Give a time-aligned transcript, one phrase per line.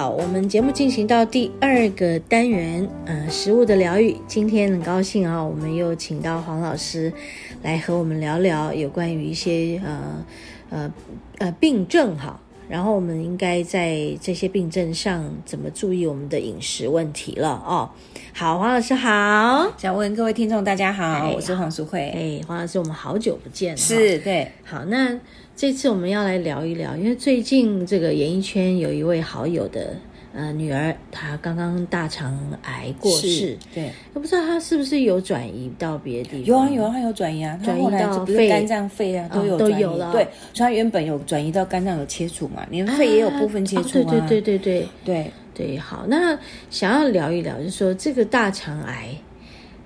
[0.00, 4.16] 好，我们节目进行到第二个单元，呃，食物的疗愈。
[4.26, 7.12] 今天很高兴啊，我们又请到黄老师
[7.62, 10.24] 来和我们聊聊有关于一些呃
[10.70, 10.94] 呃
[11.36, 17.90] 呃病症哈，然后我们应该在这些病症上怎么注意我们的饮食问题了哦。
[18.32, 22.08] 好，黄老师好，想问各位听众大家好，哎、我是黄淑慧。
[22.08, 24.50] 哎，黄老师，我们好久不见了，是对。
[24.64, 25.20] 好，那。
[25.60, 29.94] 这次我们要来聊一聊，因为最近这个演艺圈有一位好友的
[30.32, 36.46] 呃女儿，她刚刚大肠癌过世，对，我不知道她是不是有转移到别的地方？
[36.46, 40.10] 有啊有啊，她有转移啊，转移到肺、肝脏、肺啊都有、哦、都有了。
[40.12, 44.26] 对，所以她原本有转移到肝脏有切除嘛，连肺也有部分切除嘛、啊啊哦。
[44.30, 46.38] 对对对对对对对，好，那
[46.70, 49.14] 想要聊一聊，就是说这个大肠癌。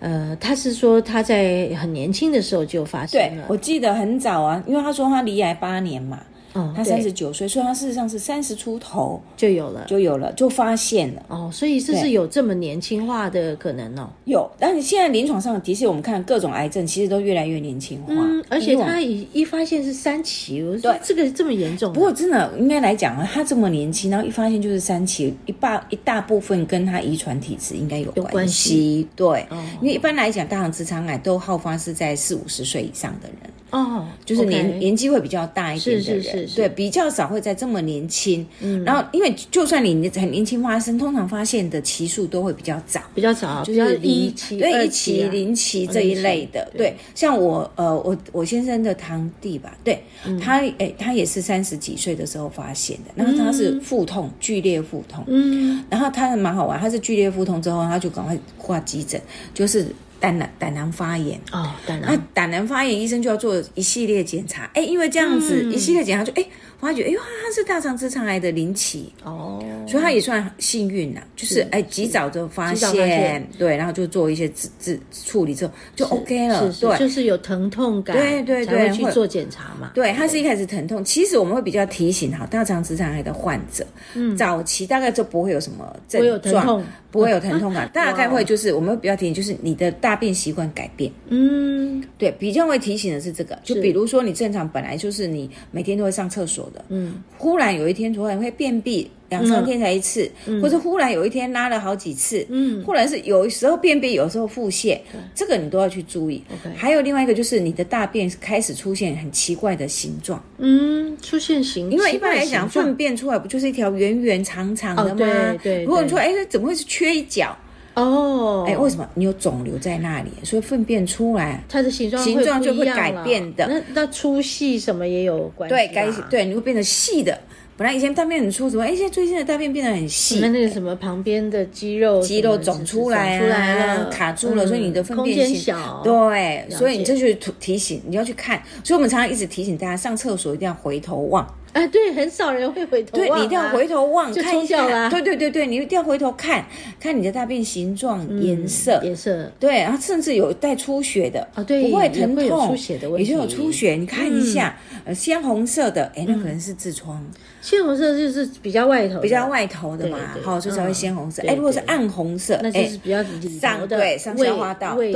[0.04, 3.18] 呃，他是说他在很年轻的时候就发生。
[3.18, 6.20] 对，我记得很早啊，因为他说他离癌八年嘛。
[6.54, 11.22] 哦，他三十九岁，所以他事实上是三十出头就有了，就有了，就发现了。
[11.28, 14.08] 哦，所以这是有这么年轻化的可能哦。
[14.24, 18.14] 有，但是现在临床上的确，我们看各种癌症其实都越来越年轻化。
[18.14, 21.92] 嗯，而且他一一发现是三期，对，这个这么严重。
[21.92, 29.06] 不过真的应该来讲啊，他这么年轻，然后一发现就是三期，一大一大部分跟他遗传体质应该有关系。
[29.16, 33.50] 对，哦，因为一般来讲，大肠直肠癌都好发是在四五十岁以上的人。
[33.70, 36.56] 哦，就是年.年纪会比较大一点的人，是是是是。
[36.56, 38.46] 对，比较少会在这么年轻。
[38.60, 46.70] 嗯，然后因为就算你很年轻发生，通常发现的期数都会比较早，比较早，就是一期、对一期、零期这一类的。
[46.76, 59.20] 对，像我呃，我我先生的堂弟吧，对、嗯、他诶，他也是三十几岁的时候发现的，然后他是腹痛，嗯、剧烈腹痛，嗯，然后他蛮好玩，他是剧烈腹痛之后，他就赶快挂急诊，
[59.52, 59.86] 就是。
[60.24, 61.38] 胆囊胆囊发炎。
[61.52, 62.10] 哦，胆囊。
[62.10, 64.70] 那胆囊发炎，医生就要做一系列检查。
[64.74, 66.46] 哎，因为这样子、嗯、一系列检查就哎。
[66.80, 69.10] 发觉哎呦，他是大肠直肠癌的临期。
[69.22, 79.92] 哦，所以他也算幸运呐，就是哎及早就发现，对，然后就做一些治治处理之后就 OK 了，是是对，就是有疼痛感，对对对，去做检查嘛。
[79.94, 87.72] 对，他是一开始疼痛，其实我们会比较提醒哈，大肠直肠癌的患者，嗯，早期大概就不会有什么症状，不会有疼痛。
[87.72, 97.22] 感，大概会就是我们会比较提醒，就是你的大便习惯改变，嗯，对，比较会提醒的是这个，就比如说你正常本来就是你每天都会上厕所的，嗯。
[97.36, 106.42] 忽然有一天突然会便秘，两三天才一次，嗯，或者忽然有一天拉了好几次，嗯，或者是有时候便秘，有时候腹泻，嗯，这个你都要去注意。
[106.74, 115.10] 还有另外一个就是你的大便开始出现很奇怪的形状，嗯，出现形，因为一般来讲粪便出来不就是一条圆圆长长的吗？
[115.12, 115.84] 哦，对对，对。
[115.84, 117.54] 如果你说哎，怎么会是缺一角？
[117.94, 120.30] 哦，哎，为什么你有肿瘤在那里？
[120.42, 123.66] 所以粪便出来，它的形状形状就会改变的。
[123.68, 125.74] 那那粗细什么也有关系。
[125.74, 127.38] 对，该对，你会变成细的。
[127.76, 130.38] 本来以前大便很粗，怎么哎，现在最近的大便变得很细？
[130.40, 136.00] 那那个什么旁边的肌肉肌肉肿出来、啊、出来了，卡住了，嗯、所以你的粪便性小。
[136.04, 138.62] 对，所以你这就提醒你要去看。
[138.84, 141.44] 所以我们常常一直提醒大家，上厕所一定要回头望。
[141.74, 143.34] 哎，对，很少人会回头望、啊。
[143.34, 145.10] 对，你一定要回头望，就看一下啦。
[145.10, 146.64] 对对对对，你一定要回头看
[147.00, 149.50] 看你的大便形状、嗯、颜色、颜色。
[149.58, 153.96] 对，然后甚至有带出血的啊，对，不会疼痛，有出血的问题，也就有出血。
[153.96, 154.78] 你看一下，
[155.12, 157.20] 鲜红色的，哎，那可能是痔疮。
[157.60, 161.42] 鲜红色就是比较外头，比较外头的嘛，好，所以才会鲜红色。
[161.44, 163.20] 哎，如果是暗红色，那就是比较
[163.60, 165.08] 上对上消化道，对，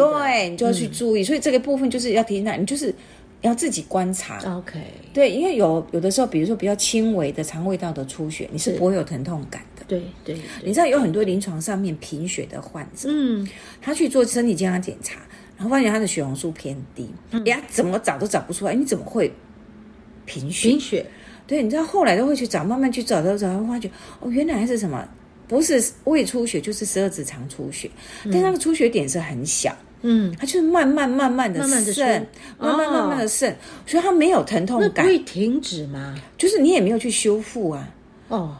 [0.49, 1.23] 你就要去注意。
[1.23, 2.93] 所以这个部分就是要提醒他，你就是。
[3.43, 4.81] 要自己观察，OK，
[5.15, 9.85] 对，因为有有的时候，比如说比较轻微的肠胃道的出血，你是不会有疼痛感的。
[9.87, 13.49] 对对，对，你知道有很多临床上面贫血的患者，嗯，
[13.81, 15.21] 他去做身体健康检查，
[15.57, 19.33] 然后发现他的血红素偏低，哎、嗯、呀，怎么找都找不出来，你怎么会
[20.27, 20.69] 贫血？
[20.71, 21.07] 贫血，
[21.47, 23.89] 对，你知道后来都会去找，慢慢去找，找找，会发觉
[24.21, 25.09] 哦，原来是什么？
[25.47, 27.89] 不是胃出血，就是十二指肠出血，
[28.25, 29.71] 嗯、但那个出血点是很小。
[29.71, 29.87] 嗯，
[30.39, 32.27] 它就是慢慢慢慢的渗，
[32.59, 33.57] 慢慢慢慢的渗，
[33.87, 34.93] 所以它没有疼痛感。
[34.97, 36.15] 那可以停止吗？
[36.37, 37.89] 就是你也没有去修复啊。
[38.29, 38.57] 哦，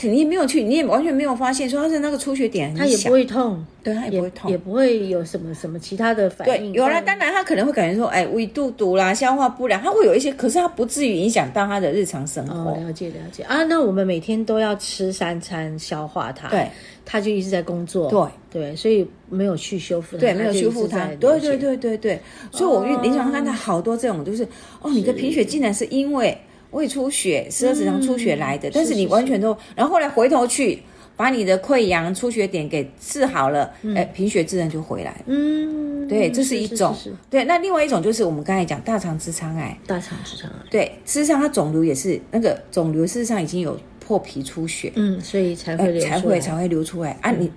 [0.00, 6.72] 你也没有去，你也完全没有发现说他是那个出血点，他也不会痛，对，他也不会痛，也不会有什么什么其他的反应。
[6.72, 12.70] 对，有了，当然他可能会感觉说，哎，胃肚肚啦，消化不良，他会有一些，可是他不至于影响到他的日常生活。
[12.70, 13.42] 哦，了解了解。
[13.42, 16.66] 啊，那我们每天都要吃三餐消化它，对，
[17.04, 18.22] 他就一直在工作，对。
[18.62, 24.46] 对，所以没有去修复它，对，没有修复它，对对对对对，所以我临床看到好多这种，就是
[24.80, 26.36] 哦，你的贫血竟然是因为。
[26.72, 30.82] 胃出血、十二指肠出血来的，嗯、但是你完全都，然后后来回头去
[31.16, 33.64] 把你的溃疡出血点给治好了，
[33.94, 35.22] 哎、嗯，贫血自然就回来。
[35.26, 36.92] 嗯，对，这是一种。
[36.94, 39.78] 是是是对，那另外一种就是我们刚才讲大肠直肠癌。
[39.86, 40.56] 大肠直肠癌。
[40.70, 43.78] 对，事实上它肿瘤也是那个肿瘤，事实上已经有。
[44.12, 47.16] 破皮出血，嗯，所以才会流才会才会流出来。
[47.22, 47.30] 啊！
[47.30, 47.50] 你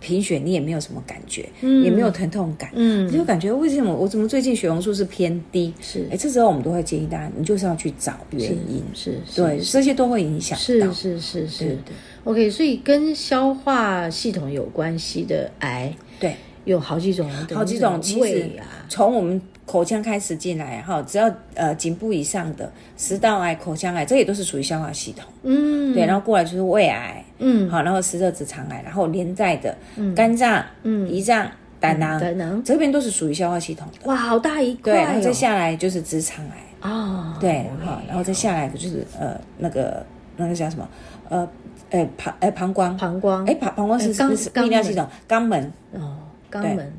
[0.00, 5.72] 贫血，你也没有什么感觉，嗯，也没有疼痛感，嗯，你就感觉为什么我怎么最近血红素是偏低？
[5.80, 11.78] 是，哎，这时候我们都会建议大家，你就是要去找原因，是，对，这些都会影响到，是是是是
[12.24, 16.34] ，OK，所以跟消化系统有关系的癌，对，
[16.70, 18.50] 有好几种，好几种，其实
[18.88, 19.40] 从我们。
[19.66, 25.24] 口腔开始进来哈，只要呃颈部以上的食道癌、口腔癌，这也都是属于消化系统。
[25.44, 29.72] 嗯，对，然后过来就是胃癌，嗯，好，然后食热直肠癌，然后连带的
[30.16, 32.60] 肝脏、嗯，胰脏、胆囊，胆囊。
[32.64, 34.08] 这边都是属于消化系统的。
[34.08, 34.92] 哇，好大一块。
[34.92, 36.90] 对，然后再下来就是直肠癌。
[36.90, 40.04] 哦，对，好，然后再下来的就是呃那个
[40.36, 40.88] 那个叫什么？
[41.28, 41.48] 呃
[41.90, 42.96] 呃膀呃膀胱。
[42.96, 43.44] 膀胱。
[43.44, 45.72] 哎膀膀胱是是泌尿系统肛门。
[45.92, 46.16] 哦
[46.50, 46.92] 肛门。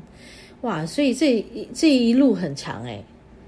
[0.62, 1.44] 哇，所以这
[1.74, 3.02] 这一路很长哎，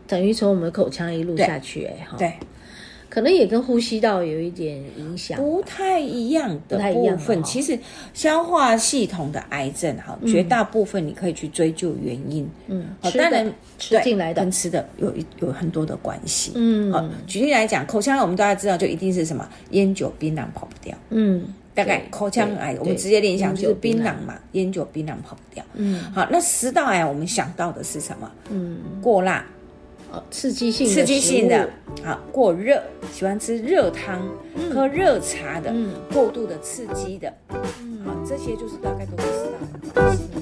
[0.09, 2.33] 等于从我们的口腔一路下去哎哈，对，
[3.09, 7.41] 可能也跟呼吸道有一点影响，不太一样的部分。
[7.45, 7.79] 其实
[8.13, 21.45] 消化系统的癌症哈，绝大部分你可以去追究原因，嗯，当然吃进来的跟吃的有一有很多的关系，嗯，好，举例来讲，口腔我们大家知道，就一定是什么烟酒槟榔跑不掉，嗯。
[21.75, 25.15] 大概口腔癌，我们直接联想就是槟榔嘛，烟酒槟榔。
[25.25, 25.65] 跑不掉。
[25.75, 28.31] 嗯，好，那食道癌我们想到的是什么？
[28.51, 29.45] 嗯，过辣，
[30.11, 31.71] 哦，刺激性刺激性的，
[32.03, 32.83] 好，过热，
[33.13, 34.21] 喜欢吃热汤、
[34.73, 35.73] 喝热茶的，
[36.13, 37.33] 过度的刺激的，
[38.05, 39.45] 好，这些就是大概都是食
[39.95, 40.34] 道癌。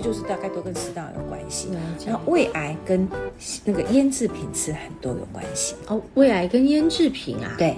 [0.00, 1.68] 些就是大概都跟食道有关系，
[2.06, 3.06] 然后胃癌跟
[3.64, 5.74] 那个腌制品吃很多有关系。
[5.88, 6.00] 哦。
[6.14, 7.76] 胃癌跟腌制品啊，对，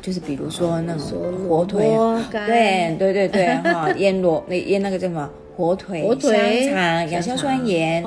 [0.00, 1.90] 就是比如说那种火腿，
[2.30, 5.28] 对对对对 哈，腌螺那腌那个叫什么？
[5.56, 8.04] 火腿、香肠、亚硝酸盐，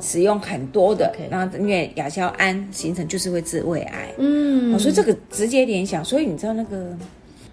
[0.00, 6.96] 使用很多的，然后因为亚硝胺形成就是会致胃癌，嗯，所以这个直接联想，所以你知道那个。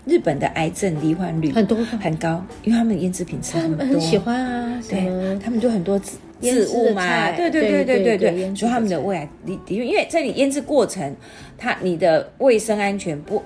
[0.05, 1.77] 日本的癌症罹患率很多。
[1.99, 4.81] 很高，因为他们腌制品吃很多，很喜欢啊。
[4.89, 11.15] 对，他们就很多渍渍物嘛，对对对对对对，所以他们的胃癌的的确，因为在你腌制过程，
[11.57, 13.41] 它你的卫生安全不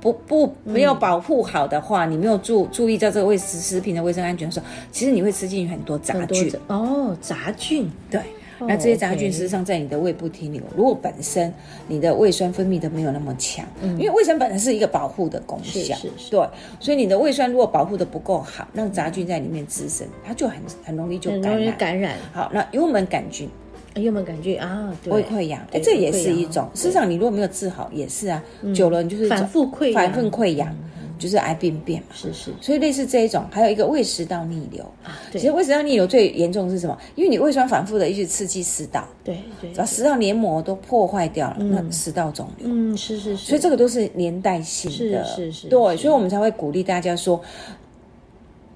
[0.00, 6.52] 不不没有保护好的话，你没有注注意到这个卫食食品的卫生安全的时候，其实你会吃进去很多杂菌。
[6.66, 7.90] 哦，杂菌。
[8.10, 8.20] 对。
[8.60, 10.62] 那这些杂菌实际上在你的胃部停留。
[10.76, 11.52] 如果本身
[11.86, 15.96] 你的胃酸分泌的没有那么强，因为胃酸本身是一个保护的功效，
[16.30, 16.48] 对，
[16.80, 21.52] 所以你的胃酸如果保护的不够好，让杂菌在里面滋生，它就很很容易就感染。
[21.52, 22.16] 容易感染。
[22.32, 23.48] 好，那幽门杆菌，
[23.94, 26.68] 幽门杆菌啊，胃溃疡，哎，这也是一种。
[26.74, 28.42] 事实上，你如果没有治好，也是啊，
[28.74, 30.74] 久了你就是反复溃疡，反复溃疡。
[31.18, 35.18] 就是癌病变嘛，是是，所以类似这一种，还有一个胃食道逆流啊。
[35.30, 36.96] 对，其实胃食道逆流最严重的是什么？
[37.14, 47.40] 因为你胃酸反复的一直刺激食道，对对，把食道黏膜都破坏掉了，那食道肿瘤，嗯，是是是，所以这个都是连带性的，是是是，对，所以我们才会鼓励大家说。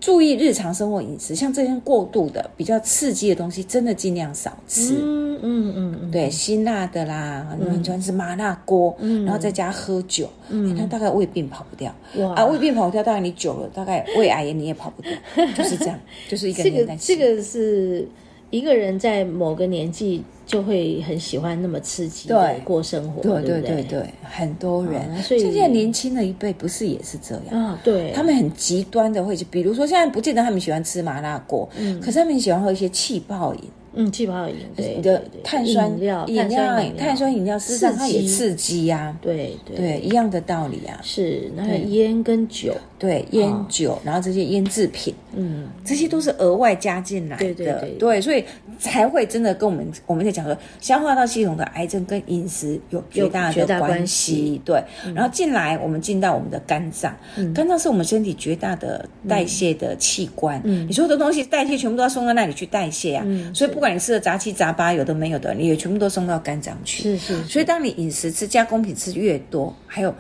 [0.03, 4.97] 注意日常生活饮食，像这些过度的、比较刺激的东西，真的尽量少吃。
[5.01, 11.95] 嗯嗯嗯，对，辛辣的啦，你很喜欢吃麻辣锅，然后在家喝酒，嗯，那大概胃病跑不掉。
[12.17, 15.13] 哇啊，胃病跑不掉，大概你久了，大概胃癌你也跑不掉，
[15.55, 15.97] 就是这样，
[16.29, 16.97] 就是一个年代。
[16.97, 18.09] 这个这个是
[18.53, 25.23] 一个人在某个年纪就会很喜欢那么刺激的过生活，对对对对对，很多人。
[25.23, 27.59] 所以现在年轻的一辈不是也是这样。
[27.59, 27.81] 啊？
[27.83, 33.63] 对，他们很极端的会去，比如说现在不见得他们喜欢吃麻辣锅，嗯，可是他们喜欢喝一些气泡饮。
[33.95, 40.99] 嗯，气泡饮，对，你的碳酸饮料，饮料，碳酸饮料，事实上它也刺激呀，对对，一样的道理啊。
[41.03, 48.43] 是，那个烟跟酒，对，烟酒，然后这些腌制品，嗯，这些都是额外加进来的，对对对，所以
[48.79, 54.83] 才会真的跟我们我们在讲说，消化道系统的癌症跟饮食有绝大的关系，对。
[55.15, 57.15] 然后进来，我们进到我们的肝脏，
[57.55, 63.83] 肝脏是我们身体绝大的代谢的器官，嗯，你所有的东西代谢全部都要送到那里去代谢啊，所以不。
[63.83, 67.03] 不管你吃的杂七杂八，有的没有的，你也全部都送到肝脏去。
[67.03, 67.49] 是是，是。
[67.49, 70.15] 所以当你饮食吃加工品吃越多，还有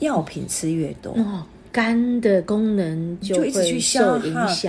[0.00, 4.20] 药品吃越多，哦，肝的功能就，就一直去消耗。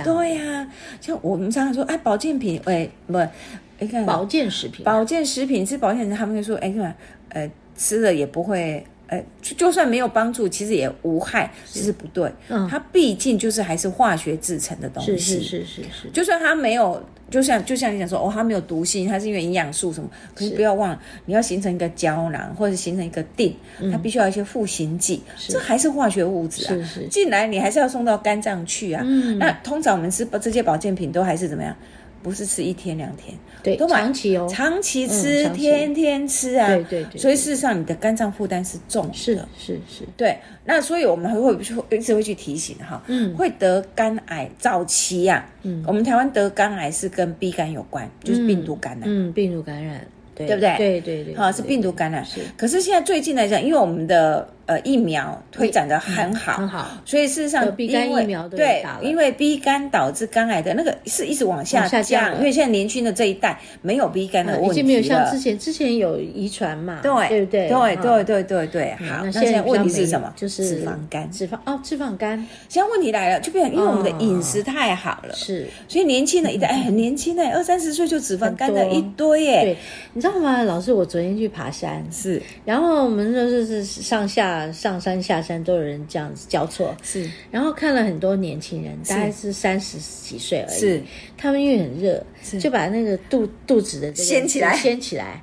[0.02, 0.68] 对呀、啊，
[1.00, 6.92] 像我们常常说，哎，保健品，哎，不，哎，看保健食品，保健食品吃保健品，他们就说，哎，看，
[7.28, 8.84] 呃，吃了也不会。
[9.08, 12.30] 呃，就就算没有帮助，其实也无害，其实不对。
[12.48, 15.16] 嗯，它毕竟就是还是化学制成的东西。
[15.16, 16.10] 是是是是是。
[16.12, 20.10] 就算它没有，就像就像你讲说，哦，它没有毒性，它是因为营养素什么？
[20.34, 23.52] 可是不要忘了，你要形成一个胶囊或者形成一个錠，
[23.92, 26.68] 它必须要一些赋形剂，这还是化学物质啊。
[26.70, 27.08] 是是。
[27.08, 29.02] 进来你还是要送到肝脏去啊。
[29.04, 29.38] 嗯。
[29.38, 31.76] 那通常我们吃这些保健品都还是怎么样？
[32.26, 37.20] 不是吃一天两天，对，都长期哦，长期吃，天天吃啊，对对对。
[37.20, 40.04] 所以事实上，你的肝脏负担是重的，是是是。
[40.16, 41.54] 对，那所以我们还会
[41.96, 50.04] 一直会去提醒哈，嗯，会得肝癌早期呀，嗯，我们台湾得肝癌是跟 B 肝有关，就是病毒感染，嗯，病毒感染，
[50.34, 50.76] 对对不对？
[50.76, 52.24] 对对对，好，是病毒感染。
[52.24, 54.48] 是，可是现在最近来讲，因为我们的。
[54.66, 57.86] 呃，疫苗推展的很好，很好，所以事实上疫
[58.26, 67.68] 苗对，因为 B 肝导致肝癌的那个是一直往下降，因为现在年轻的这一代没有 B 肝的问题了，已经没有像之前，之前有遗传嘛，对对不对？
[67.68, 70.32] 对对对对对，好，那现在问题是什么？
[70.34, 72.36] 就是脂肪肝，脂肪哦，脂肪肝。
[72.68, 79.62] 现在问题来了，就变成因为我们的饮食太好了，是，所以年轻的一代哎，很年轻哎，二三十岁就脂肪肝的一堆耶。
[79.62, 79.76] 对，
[80.12, 80.62] 你知道吗？
[80.62, 85.36] 老师，我昨天去爬山，是，然后我们就是是上下上山下。
[85.46, 91.02] 山都有人这样子交错，是，然后看了很多年轻人，大概是三十几岁而已，是，
[91.36, 92.26] 他们因为很热，
[92.58, 95.40] 就把那个肚肚子的这个掀起来，掀起来，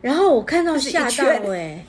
[0.00, 1.84] 然后我看到吓到哎，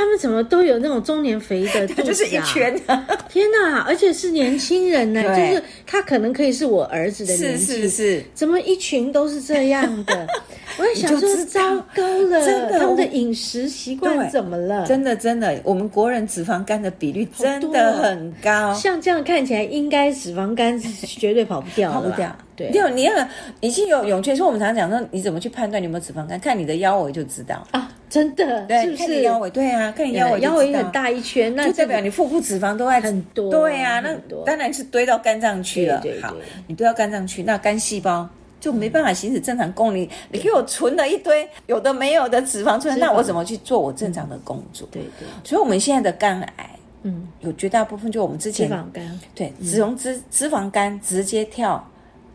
[0.00, 2.04] 他们怎么都有那种中年肥的 肚子啊？
[2.06, 2.74] 就是一圈，
[3.28, 3.80] 天哪！
[3.86, 10.26] 而且是年轻人呢，就是他可能可以是我儿子的年纪，是是是，怎么一群都是这样的？
[10.78, 14.86] 我也想说，糟糕了，真的，他们的饮食习惯怎么了？
[14.86, 18.72] 真的，真的，我们国人脂肪肝的比率真的很高。
[18.72, 22.34] 像这样看起来，应该脂肪肝是绝对跑不掉，跑不掉。
[22.56, 23.12] 对，有你要
[23.60, 26.40] 已经有涌泉说，我们常常讲说，你怎么去判断你有没有脂肪肝？
[26.40, 29.48] 看你的腰围就知道啊，真的，对，是不是腰围？
[29.48, 33.50] 对啊，看你腰围，腰围很大一圈，那就代表你腹部脂肪都在很多。
[33.50, 34.14] 对啊，那
[34.44, 36.02] 当然是堆到肝脏去了。
[36.20, 36.34] 好，
[36.66, 38.28] 你堆到肝脏去，那肝细胞。
[38.60, 40.08] 就没办法行使正常功能。
[40.30, 44.86] 你给我存了一堆有的没有的脂肪出来，那我怎么去做我正常的工作？
[44.92, 45.26] 对对。
[45.42, 46.70] 所以，我们现在的肝癌，
[47.04, 51.82] 嗯，有绝大部分就我们之前脂肪肝，对，只从脂脂肪肝直接跳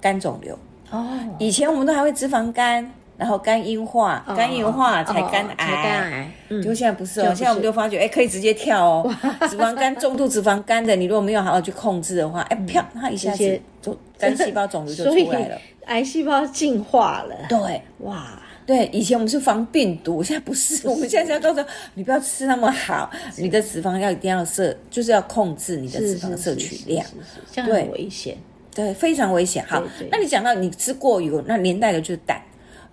[0.01, 0.58] 肝肿瘤。
[0.89, 1.08] 哦。
[1.38, 5.55] 以前我们都还会脂肪肝，然后肝硬化，肝硬化才肝癌。
[5.55, 6.31] 肝癌。
[6.50, 6.62] 嗯。
[6.62, 9.15] 就现在不是哦，现在我们就发觉，哎，可以直接跳哦。
[9.50, 15.57] 脂肪肝、重度脂肪肝的，你如果没有好好去控制的话，哎，啪，它一下子就肝细胞肿瘤就出来了。
[15.86, 23.07] 癌细胞进化了，对，哇，对，以前我们是防病毒，现在不是，我们现在要告诉你不要吃那么好，
[23.38, 27.05] 你的脂肪要一定要摄，就是要控制你的脂肪摄取量，
[27.51, 28.36] 这样很危险，
[28.74, 29.63] 对，非常危险。
[29.67, 32.41] 好，那你讲到你吃过油，那连带的就是胆，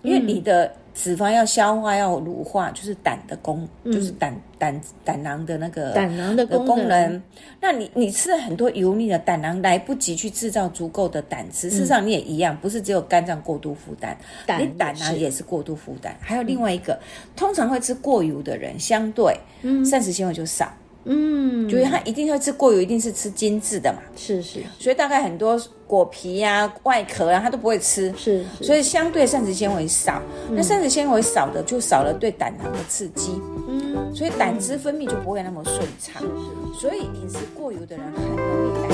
[0.03, 0.71] 因为你的。
[0.95, 7.19] 脂肪要消化要乳化，就是胆的功，嗯、就是胆胆胆囊的那个胆囊的功能。
[7.59, 16.15] 那你你吃了很多油腻的胆囊来不及去制造足够的胆汁，事实上你也一样，不是只有肝脏过度负担，胆你胆囊也是过度负担。
[16.21, 17.01] 还有另外一个，嗯、
[17.35, 19.35] 通常会吃过油的人，相对
[19.83, 20.71] 膳食纤维就少。
[21.05, 23.99] 嗯，就是他一定会吃过油，一定是吃精致的嘛。
[24.15, 28.13] 是是，所以大概很多果皮呀、啊、外壳啊，他都不会吃。
[28.17, 30.21] 是，是，所以相对膳食纤维少。
[30.49, 33.31] 嗯、那膳食纤维少的，就少了对胆囊的刺激。
[33.67, 36.21] 嗯，所以胆汁分泌就不会那么顺畅。
[36.21, 36.27] 是
[36.73, 38.92] 是，所以饮食过油的人很容易胆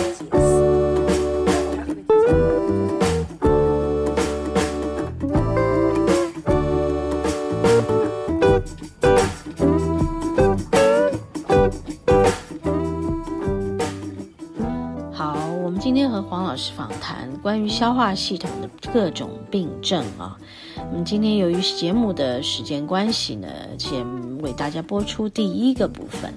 [15.19, 20.37] 好，我们今天和黄老师访谈关于消化系统的各种病症啊。
[20.89, 24.05] 我们今天由于节目的时间关系呢，先
[24.37, 26.33] 为大家播出第一个部分。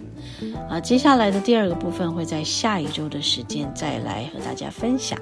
[0.68, 5.16] 啊，接下来的第二个部分会在下一周的时间再来和大家分享。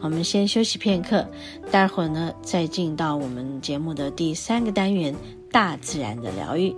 [0.00, 1.26] 我们先休息片刻，
[1.72, 5.12] 待会儿呢再进到我们节目的第三个单元——
[5.50, 6.72] 大自然的疗愈。